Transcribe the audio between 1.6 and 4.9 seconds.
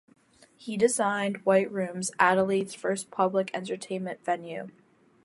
Rooms, Adelaide's first public entertainment venue.